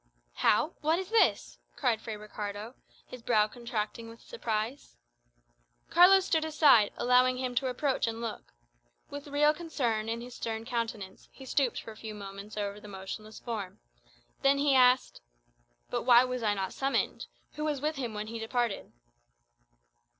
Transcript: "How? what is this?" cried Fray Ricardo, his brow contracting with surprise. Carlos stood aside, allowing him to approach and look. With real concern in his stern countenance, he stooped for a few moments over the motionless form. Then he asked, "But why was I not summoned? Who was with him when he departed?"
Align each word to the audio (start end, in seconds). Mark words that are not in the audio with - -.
"How? 0.33 0.73
what 0.81 0.97
is 0.97 1.11
this?" 1.11 1.59
cried 1.75 2.01
Fray 2.01 2.17
Ricardo, 2.17 2.73
his 3.05 3.21
brow 3.21 3.47
contracting 3.47 4.09
with 4.09 4.19
surprise. 4.19 4.97
Carlos 5.91 6.25
stood 6.25 6.43
aside, 6.43 6.91
allowing 6.97 7.37
him 7.37 7.53
to 7.53 7.67
approach 7.67 8.07
and 8.07 8.19
look. 8.19 8.51
With 9.11 9.27
real 9.27 9.53
concern 9.53 10.09
in 10.09 10.19
his 10.21 10.33
stern 10.33 10.65
countenance, 10.65 11.29
he 11.31 11.45
stooped 11.45 11.79
for 11.79 11.91
a 11.91 11.95
few 11.97 12.15
moments 12.15 12.57
over 12.57 12.79
the 12.79 12.87
motionless 12.87 13.37
form. 13.37 13.77
Then 14.41 14.57
he 14.57 14.73
asked, 14.73 15.21
"But 15.91 16.01
why 16.01 16.23
was 16.23 16.41
I 16.41 16.55
not 16.55 16.73
summoned? 16.73 17.27
Who 17.51 17.63
was 17.65 17.79
with 17.79 17.97
him 17.97 18.15
when 18.15 18.25
he 18.25 18.39
departed?" 18.39 18.93